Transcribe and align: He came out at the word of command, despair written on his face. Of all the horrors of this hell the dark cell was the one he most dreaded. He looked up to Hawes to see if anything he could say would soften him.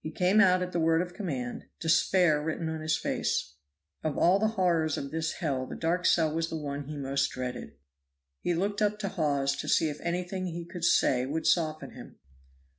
He 0.00 0.10
came 0.10 0.40
out 0.40 0.62
at 0.62 0.72
the 0.72 0.80
word 0.80 1.02
of 1.02 1.12
command, 1.12 1.66
despair 1.78 2.42
written 2.42 2.70
on 2.70 2.80
his 2.80 2.96
face. 2.96 3.56
Of 4.02 4.16
all 4.16 4.38
the 4.38 4.48
horrors 4.56 4.96
of 4.96 5.10
this 5.10 5.32
hell 5.32 5.66
the 5.66 5.76
dark 5.76 6.06
cell 6.06 6.34
was 6.34 6.48
the 6.48 6.56
one 6.56 6.84
he 6.84 6.96
most 6.96 7.28
dreaded. 7.32 7.76
He 8.40 8.54
looked 8.54 8.80
up 8.80 8.98
to 9.00 9.08
Hawes 9.10 9.54
to 9.56 9.68
see 9.68 9.90
if 9.90 10.00
anything 10.00 10.46
he 10.46 10.64
could 10.64 10.84
say 10.84 11.26
would 11.26 11.44
soften 11.46 11.90
him. 11.90 12.18